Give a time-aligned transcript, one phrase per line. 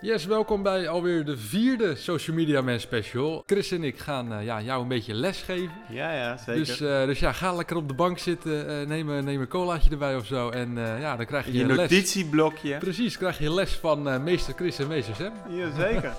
[0.00, 3.42] Yes, welkom bij alweer de vierde Social Media Man Special.
[3.46, 5.70] Chris en ik gaan eh, ja, jou een beetje les geven.
[5.88, 6.54] Ja, ja, zeker.
[6.64, 9.48] Dus, eh, dus ja, ga lekker op de bank zitten, eh, neem, een- neem een
[9.48, 10.48] colaatje erbij of zo.
[10.50, 11.76] En ja, dan krijg je, je les.
[11.76, 12.78] notitieblokje.
[12.78, 15.32] Precies, krijg je les van meester Chris en meester Sam.
[15.56, 16.12] Ja, zeker.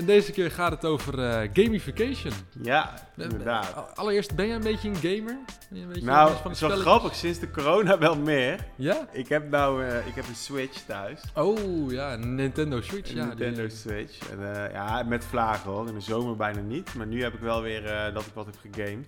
[0.00, 2.32] En deze keer gaat het over eh, gamification.
[2.62, 3.70] ja, Eh, inderdaad.
[3.72, 5.38] eh, Allereerst, ben jij een beetje een gamer?
[5.72, 8.58] Een beetje Nou, van het is wel grappig, sinds de corona wel meer.
[8.76, 9.08] Ja?
[9.12, 11.20] Ik heb nou ik heb een Switch thuis.
[11.34, 13.10] Oh, ja, een Nintendo Switch.
[13.10, 14.30] Een ja, Nintendo die- Switch.
[14.30, 14.38] En,
[14.72, 15.88] ja, met vlagen hoor.
[15.88, 16.94] In de zomer bijna niet.
[16.94, 19.06] Maar nu heb ik wel weer dat ik wat heb gegamed.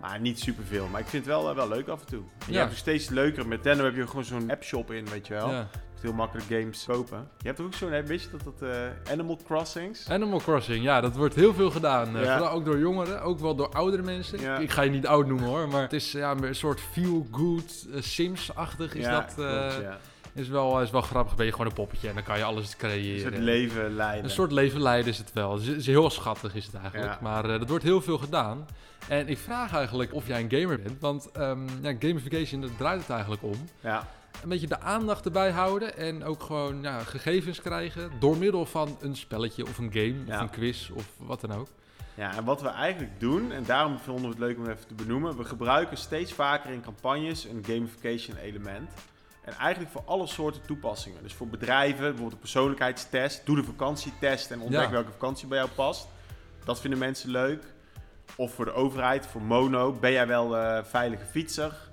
[0.00, 0.86] Maar niet superveel.
[0.86, 2.22] Maar ik vind het wel, wel leuk af en toe.
[2.22, 2.58] En je Ja.
[2.64, 3.38] hebt steeds leuker.
[3.48, 5.50] Met Nintendo heb je gewoon zo'n appshop in, weet je wel.
[5.50, 5.68] ja.
[6.02, 7.28] Heel makkelijk games kopen.
[7.38, 10.08] Je hebt ook zo'n, hè, weet je dat, dat eh, Animal Crossings?
[10.10, 12.16] Animal Crossing, ja, dat wordt heel veel gedaan.
[12.16, 12.36] eh, Ja.
[12.36, 14.40] Vooral ook door jongeren, ook wel door oudere mensen.
[14.40, 14.58] Ja.
[14.58, 18.00] Ik ga je niet oud noemen hoor, maar het is ja, een soort feel-good eh,
[18.02, 19.34] Sims-achtig is ja, dat.
[19.34, 20.00] klopt,
[20.34, 21.34] is, wel, is wel grappig.
[21.36, 23.20] Ben je gewoon een poppetje en dan kan je alles Een creëren.
[23.20, 24.24] soort leven leiden.
[24.24, 25.52] Een soort leven leiden is het wel.
[25.54, 27.12] Het is, heel schattig is het eigenlijk.
[27.12, 27.18] Ja.
[27.22, 28.66] Maar dat wordt heel veel gedaan.
[29.08, 31.00] En ik vraag eigenlijk of jij een gamer bent.
[31.00, 33.68] Want ehm, ja, gamification, daar draait het eigenlijk om.
[33.80, 34.08] Ja.
[34.42, 35.96] Een beetje de aandacht erbij houden.
[35.96, 38.10] En ook gewoon ja, gegevens krijgen.
[38.18, 40.14] Door middel van een spelletje of een game.
[40.28, 41.68] Of een quiz of wat dan ook.
[42.14, 44.94] Ja, en wat we eigenlijk doen, en daarom vonden we het leuk om even te
[44.94, 48.90] benoemen, we gebruiken steeds vaker in campagnes een gamification element.
[49.44, 51.22] En eigenlijk voor alle soorten toepassingen.
[51.22, 54.90] Dus voor bedrijven, bijvoorbeeld een persoonlijkheidstest, doe de vakantietest en ontdek Ja.
[54.90, 56.08] welke vakantie bij jou past.
[56.64, 57.64] Dat vinden mensen leuk.
[58.36, 61.90] Of voor de overheid, voor Mono, ben jij wel een veilige fietser?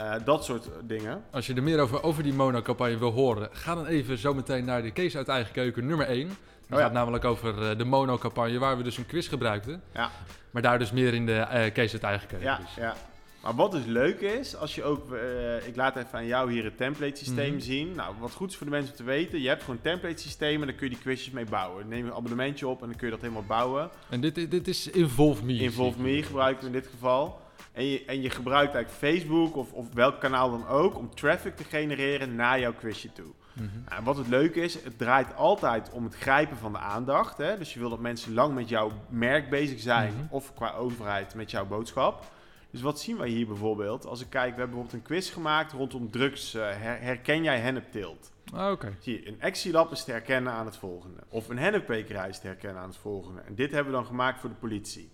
[0.00, 1.22] Eh, dat soort dingen.
[1.30, 4.64] Als je er meer over, over die mono-campagne wil horen, ga dan even zo meteen
[4.64, 6.16] naar de case uit eigen keuken nummer 1.
[6.16, 6.26] Die
[6.70, 6.80] Oh ja.
[6.84, 9.82] gaat namelijk over eh, de mono-campagne, waar we dus een quiz gebruikten.
[9.94, 10.10] Ja.
[10.50, 12.48] Maar daar dus meer in de eh, case uit eigen keuken.
[12.48, 12.74] Ja, dus.
[12.76, 12.94] ja.
[13.42, 16.64] Maar wat dus leuk is, als je ook, eh, ik laat even aan jou hier
[16.64, 17.60] het template systeem Mhm.
[17.62, 17.94] zien.
[17.94, 20.22] Nou, wat goed is voor de mensen om te weten, je hebt gewoon een template
[20.22, 21.88] systeem en daar kun je die quizjes mee bouwen.
[21.88, 23.90] Neem een abonnementje op en dan kun je dat helemaal bouwen.
[24.08, 25.58] En dit, dit is Involve Me.
[25.58, 26.00] Involve.
[26.00, 27.40] Me gebruiken we in dit geval.
[27.72, 31.56] En je, en je gebruikt eigenlijk Facebook of, of welk kanaal dan ook om traffic
[31.56, 33.32] te genereren naar jouw quizje toe.
[33.52, 33.66] Mhm.
[33.84, 37.38] Nou, en wat het leuke is, het draait altijd om het grijpen van de aandacht.
[37.38, 37.58] Hè?
[37.58, 40.24] Dus je wil dat mensen lang met jouw merk bezig zijn Mhm.
[40.34, 42.30] of qua overheid met jouw boodschap.
[42.70, 44.06] Dus wat zien wij hier bijvoorbeeld?
[44.06, 46.54] Als ik kijk, we hebben bijvoorbeeld een quiz gemaakt rondom drugs.
[46.54, 48.32] eh, her- herken jij hennepteelt?
[48.54, 48.92] Ah, Oké.
[49.00, 51.20] Zie je, een Exilab is te herkennen aan het volgende.
[51.28, 53.40] Of een hennepkwekerij is te herkennen aan het volgende.
[53.40, 55.10] En dit hebben we dan gemaakt voor de politie.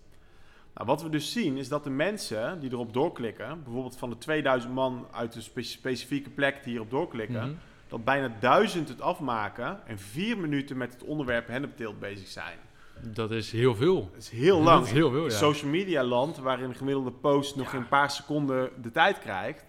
[0.77, 4.17] Nou, wat we dus zien is dat de mensen die erop doorklikken, bijvoorbeeld van de
[4.17, 7.51] 2000 man uit een spe- specifieke plek die hierop doorklikken, Mhm.
[7.87, 12.57] dat bijna duizend het afmaken en vier minuten met het onderwerp hennepteelt bezig zijn.
[13.01, 14.09] Dat is heel veel.
[14.13, 14.77] Dat is heel lang.
[14.77, 15.35] Dat is heel veel, In ja.
[15.37, 17.73] social media land, waarin een gemiddelde post nog Ja.
[17.73, 19.65] in een paar seconden de tijd krijgt,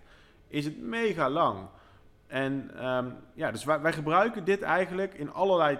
[0.49, 1.59] is het mega lang.
[2.27, 5.79] En ehm, ja, dus wij, wij gebruiken dit eigenlijk in allerlei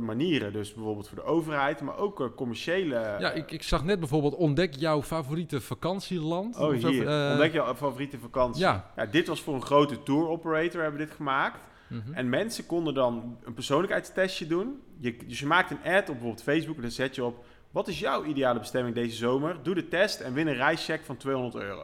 [0.00, 0.52] manieren.
[0.52, 2.94] Dus bijvoorbeeld voor de overheid, maar ook eh, commerciële.
[3.18, 6.56] Ja, ik, ik zag net bijvoorbeeld ontdek jouw favoriete vakantieland.
[6.58, 7.08] Oh, Of, hier.
[7.08, 8.62] eh, Ontdek jouw favoriete vakantie.
[8.62, 8.90] Ja.
[8.96, 11.60] Ja, dit was voor een grote tour operator, hebben we dit gemaakt.
[11.88, 12.12] Mhm.
[12.12, 14.80] En mensen konden dan een persoonlijkheidstestje doen.
[14.98, 17.44] Je, dus je maakt een ad op bijvoorbeeld Facebook en dan zet je op...
[17.70, 19.56] Wat is jouw ideale bestemming deze zomer?
[19.62, 21.82] Doe de test en win een reischeck van 200 euro.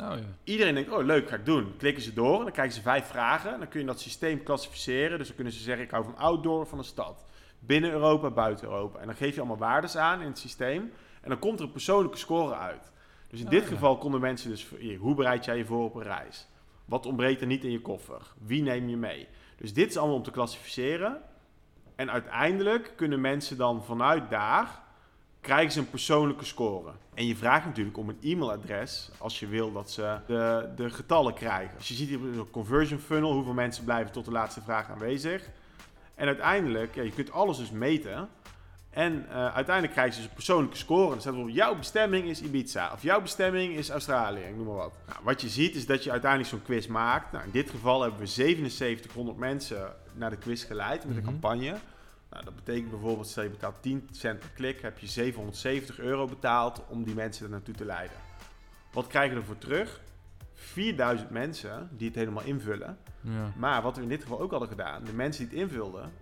[0.00, 0.18] Oh, ja.
[0.44, 1.72] Iedereen denkt, oh leuk, ga ik doen.
[1.78, 3.58] Klikken ze door en dan krijgen ze vijf vragen.
[3.58, 5.18] Dan kun je dat systeem klassificeren.
[5.18, 7.24] Dus dan kunnen ze zeggen, ik hou van outdoor of van de stad.
[7.66, 8.98] Binnen Europa, buiten Europa.
[8.98, 10.92] En dan geef je allemaal waardes aan in het systeem.
[11.20, 12.92] En dan komt er een persoonlijke score uit.
[13.28, 13.68] Dus in Ah, dit ja.
[13.68, 14.68] geval konden mensen dus...
[14.98, 16.48] Hoe bereid jij je voor op een reis?
[16.84, 18.22] Wat ontbreekt er niet in je koffer?
[18.38, 19.28] Wie neem je mee?
[19.56, 21.20] Dus dit is allemaal om te klassificeren.
[21.96, 24.82] En uiteindelijk kunnen mensen dan vanuit daar...
[25.40, 26.90] krijgen ze een persoonlijke score.
[27.14, 29.10] En je vraagt natuurlijk om een e-mailadres...
[29.18, 31.76] als je wil dat ze de, de getallen krijgen.
[31.76, 33.32] Dus je ziet hier een conversion funnel...
[33.32, 35.50] hoeveel mensen blijven tot de laatste vraag aanwezig.
[36.14, 38.28] En uiteindelijk, ja, je kunt alles dus meten...
[38.90, 41.02] En eh, uiteindelijk krijgen ze dus een persoonlijke score.
[41.04, 42.92] En dan staat bijvoorbeeld, jouw bestemming is Ibiza.
[42.92, 44.94] Of jouw bestemming is Australië, ik noem maar wat.
[45.06, 47.32] Nou, wat je ziet is dat je uiteindelijk zo'n quiz maakt.
[47.32, 51.30] Nou, in dit geval hebben we 7700 mensen naar de quiz geleid met een Mhm.
[51.30, 51.74] campagne.
[52.30, 56.26] Nou, dat betekent bijvoorbeeld, stel je betaalt 10 cent per klik, heb je 770 euro
[56.26, 58.16] betaald om die mensen er naartoe te leiden.
[58.92, 60.00] Wat krijgen we ervoor terug?
[60.64, 62.98] 4000 mensen die het helemaal invullen.
[63.20, 63.52] Ja.
[63.56, 66.12] Maar wat we in dit geval ook hadden gedaan, de mensen die het invulden,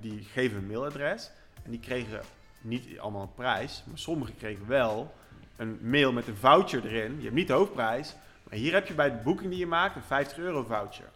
[0.00, 1.30] die geven een mailadres.
[1.62, 2.20] En die kregen
[2.60, 5.14] niet allemaal een prijs, maar sommigen kregen wel
[5.56, 7.16] een mail met een voucher erin.
[7.16, 8.14] Je hebt niet de hoofdprijs,
[8.48, 11.10] maar hier heb je bij de boeking die je maakt een 50 euro voucher.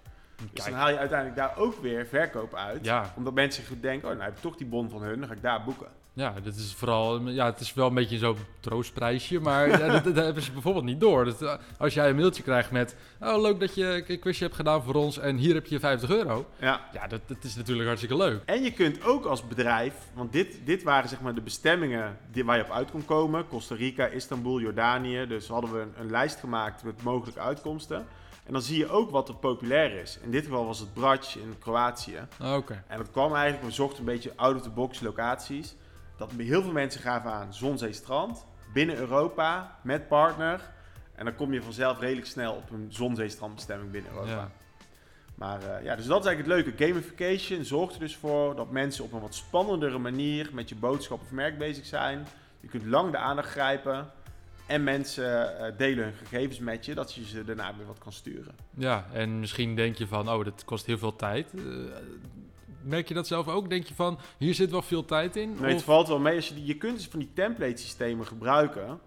[0.52, 2.84] Dus dan haal je uiteindelijk daar ook weer verkoop uit.
[2.84, 5.28] Ja, Omdat mensen goed denken, oh, nou heb ik toch die bon van hun, dan
[5.28, 5.86] ga ik daar boeken.
[6.12, 10.04] ja, dat is vooral, ja, het is wel een beetje zo'n troostprijsje, maar ja, dat,
[10.04, 11.24] dat hebben ze bijvoorbeeld niet door.
[11.24, 14.56] Dat, eh, als jij een mailtje krijgt met, oh leuk dat je een quizje hebt
[14.56, 16.46] gedaan voor ons en hier heb je 50 euro.
[16.58, 16.80] Ja.
[16.92, 18.42] Ja, dat, dat is natuurlijk hartstikke leuk.
[18.44, 22.44] En je kunt ook als bedrijf, want dit, dit waren zeg maar de bestemmingen die,
[22.44, 23.48] waar je op uit kon komen.
[23.48, 25.26] Costa Rica, Istanbul, Jordanië.
[25.26, 28.06] Dus hadden we een, een lijst gemaakt met mogelijke uitkomsten.
[28.46, 30.18] En dan zie je ook wat er populair is.
[30.22, 32.26] In dit geval was het Brač in Kroatië.
[32.42, 32.84] Oké.
[32.86, 35.76] En dat kwam eigenlijk, we zochten een beetje out-of-the-box locaties.
[36.16, 38.46] Dat heel veel mensen gaven aan zon, zee, strand.
[38.72, 40.60] Binnen Europa, met partner.
[41.14, 44.30] En dan kom je vanzelf redelijk snel op een zon, zee, strandbestemming binnen Europa.
[44.30, 44.50] Ja.
[45.34, 46.84] Maar eh, ja, dus dat is eigenlijk het leuke.
[46.84, 51.20] Gamification zorgt er dus voor dat mensen op een wat spannendere manier met je boodschap
[51.20, 52.26] of merk bezig zijn.
[52.60, 54.10] Je kunt lang de aandacht grijpen.
[54.66, 58.12] En mensen eh, delen hun gegevens met je, dat je ze daarna weer wat kan
[58.12, 58.54] sturen.
[58.76, 61.46] Ja, en misschien denk je van, oh, dat kost heel veel tijd.
[61.54, 61.62] Eh,
[62.82, 63.68] merk je dat zelf ook?
[63.70, 65.56] Denk je van, hier zit wel veel tijd in?
[65.60, 66.36] Nee, het valt wel mee.
[66.36, 68.98] Als je, die- je kunt dus van die template systemen gebruiken.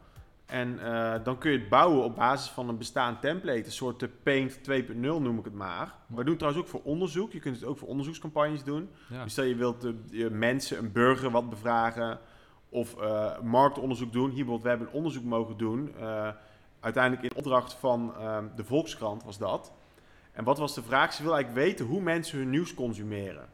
[0.45, 3.65] En eh, dan kun je het bouwen op basis van een bestaand template.
[3.65, 5.93] Een soort Paint 2.0 noem ik het maar.
[6.07, 7.31] We doen het trouwens ook voor onderzoek.
[7.31, 8.89] Je kunt het ook voor onderzoekscampagnes doen.
[9.09, 9.23] ja.
[9.23, 12.19] Dus stel je wilt de, je mensen, een burger wat bevragen
[12.69, 14.29] of eh, marktonderzoek doen.
[14.29, 15.95] Hier bijvoorbeeld, we hebben een onderzoek mogen doen.
[15.99, 16.29] eh,
[16.79, 19.71] uiteindelijk in opdracht van ehm, de Volkskrant was dat.
[20.31, 21.13] En wat was de vraag?
[21.13, 23.49] Ze wil eigenlijk weten hoe mensen hun nieuws consumeren.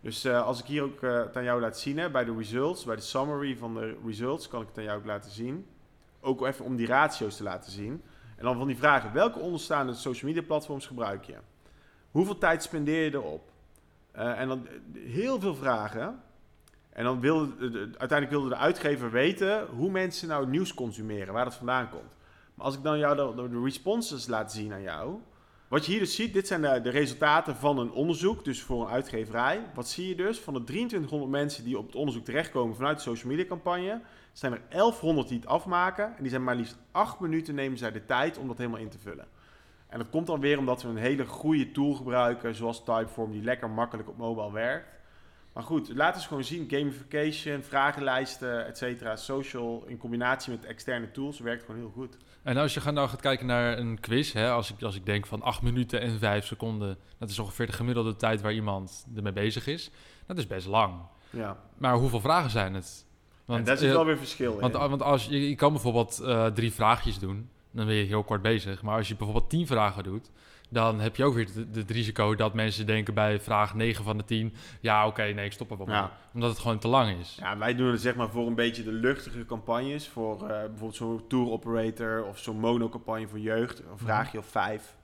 [0.00, 1.04] Dus eh, als ik hier ook
[1.36, 4.68] aan jou laat zien, bij de results, bij de summary van de results, kan ik
[4.68, 5.66] het aan jou ook laten zien.
[6.20, 8.02] Ook even om die ratio's te laten zien.
[8.36, 11.36] En dan van die vragen, welke onderstaande social media platforms gebruik je?
[12.10, 13.50] Hoeveel tijd spendeer je erop?
[14.12, 16.22] En dan heel veel vragen.
[16.92, 21.34] En dan wilde, de- de- uiteindelijk wilde de uitgever weten hoe mensen nou nieuws consumeren,
[21.34, 22.16] waar dat vandaan komt.
[22.54, 25.14] Maar als ik dan jou de, de- de responses laat zien aan jou.
[25.68, 28.82] Wat je hier dus ziet, dit zijn de, de resultaten van een onderzoek, dus voor
[28.82, 29.60] een uitgeverij.
[29.74, 30.38] Wat zie je dus?
[30.40, 34.00] Van de 2300 mensen die op het onderzoek terechtkomen vanuit de social media campagne,
[34.32, 36.04] zijn er 1100 die het afmaken.
[36.04, 38.88] En die zijn maar liefst 8 minuten nemen zij de tijd om dat helemaal in
[38.88, 39.26] te vullen.
[39.88, 43.42] En dat komt dan weer omdat we een hele goede tool gebruiken, zoals Typeform, die
[43.42, 44.99] lekker makkelijk op mobile werkt.
[45.52, 46.66] Maar goed, laten we eens gewoon zien.
[46.70, 49.16] Gamification, vragenlijsten, et cetera.
[49.16, 52.16] Social in combinatie met externe tools werkt gewoon heel goed.
[52.42, 55.26] En als je nou gaat kijken naar een quiz, hè, als, ik, als ik denk
[55.26, 59.32] van 8 minuten en 5 seconden, dat is ongeveer de gemiddelde tijd waar iemand ermee
[59.32, 59.90] bezig is.
[60.26, 60.94] Dat is best lang.
[61.30, 63.08] Ja, Maar hoeveel vragen zijn het?
[63.46, 66.46] en daar zit eh, wel weer verschil want, want als je, je kan bijvoorbeeld eh,
[66.46, 68.82] drie vraagjes doen, dan ben je heel kort bezig.
[68.82, 70.30] Maar als je bijvoorbeeld 10 vragen doet,
[70.70, 74.24] dan heb je ook weer het, risico dat mensen denken bij vraag 9 van de
[74.24, 76.02] 10, ja oké, nee, ik stop er wel mee.
[76.34, 77.36] Omdat het gewoon te lang is.
[77.40, 80.08] Ja, wij doen het zeg maar voor een beetje de luchtige campagnes.
[80.08, 83.82] Voor eh, bijvoorbeeld zo'n tour operator of zo'n mono-campagne voor jeugd.
[83.88, 84.96] Dan vraag je of vijf.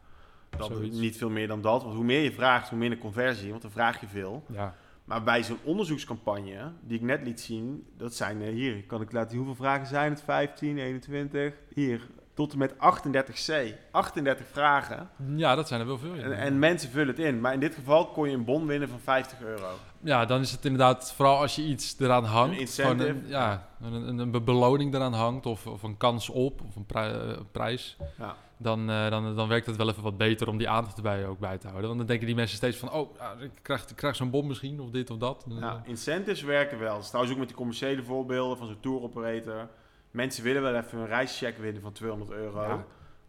[0.51, 0.99] Dan Zoiets.
[0.99, 1.83] niet veel meer dan dat.
[1.83, 3.51] Want hoe meer je vraagt, hoe minder conversie.
[3.51, 4.45] Want dan vraag je veel.
[4.53, 4.75] Ja.
[5.05, 9.13] Maar bij zo'n onderzoekscampagne, die ik net liet zien, dat zijn eh, hier, kan ik
[9.13, 10.23] laten zien hoeveel vragen zijn het?
[10.23, 13.75] 15, 21, hier, tot en met 38C.
[13.91, 15.09] 38 vragen.
[15.37, 16.15] ja, dat zijn er wel veel.
[16.15, 16.23] ja.
[16.23, 17.41] En, en mensen vullen het in.
[17.41, 19.67] Maar in dit geval kon je een bon winnen van 50 euro.
[20.01, 22.79] Ja, dan is het inderdaad, vooral als je iets eraan hangt.
[22.79, 26.77] Een een, ja, een, een, een beloning eraan hangt of, of een kans op of
[26.77, 27.97] een, pri- eh, een prijs.
[28.19, 28.37] Ja.
[28.59, 31.39] Dan, eh, dan, dan werkt het wel even wat beter om die aandacht erbij ook
[31.39, 31.87] bij te houden.
[31.87, 34.81] Want dan denken die mensen steeds van, oh, ik krijg, ik krijg zo'n bom misschien
[34.81, 35.45] of dit of dat.
[35.49, 36.95] Ja, incentives werken wel.
[36.95, 39.69] Dat is trouwens ook met die commerciële voorbeelden van zo'n tour operator.
[40.17, 42.63] Mensen willen wel even een reischeck winnen van 200 euro.
[42.63, 42.85] Ja.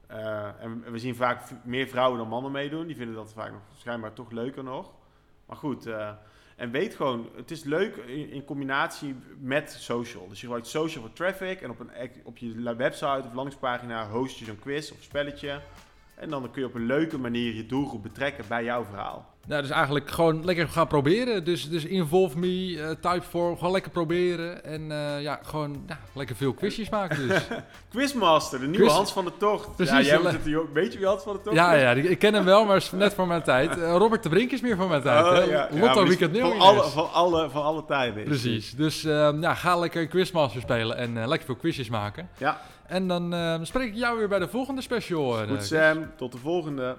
[0.08, 2.88] Eh, en we- zien vaak meer vrouwen dan mannen meedoen.
[2.88, 4.92] Die vinden dat vaak nog schijnbaar toch leuker nog.
[5.46, 6.10] Maar goed, eh,
[6.56, 10.28] en weet gewoon, het is leuk in, in combinatie met social.
[10.28, 11.90] Dus je gebruikt social voor traffic en op, een,
[12.24, 15.62] op je website of landingspagina host je zo'n quiz of spelletje.
[16.16, 19.36] En dan kun je op een leuke manier je doelgroep betrekken bij jouw verhaal.
[19.48, 21.44] Ja, dus eigenlijk gewoon lekker gaan proberen.
[21.44, 24.64] Dus, dus Involve Me, eh Typeform, gewoon lekker proberen.
[24.64, 27.42] En eh, ja, gewoon ja, lekker veel quizjes maken dus.
[27.92, 29.76] Quizmaster, de nieuwe Quiz- Hans van de Tocht.
[29.76, 31.74] Precies, ja, jij ja, moet het ook, weet je wie Hans van de Tocht ja,
[31.74, 31.82] is?
[31.82, 33.70] ja, ik ken hem wel, maar is net voor mijn tijd.
[33.82, 35.26] Eh, Robert de Brink is meer voor mijn tijd.
[35.26, 35.70] Oh, ja.
[35.72, 38.24] Ja, Lotto is Weekend van alle, van, alle, van alle tijden.
[38.24, 38.72] Precies.
[38.72, 42.30] Dus ja, ga lekker Quizmaster spelen en lekker veel quizjes maken.
[42.38, 43.36] Ja, En dan
[43.66, 45.48] spreek ik jou weer bij de volgende special.
[45.48, 46.06] goed Sam.
[46.18, 46.98] Tot de volgende.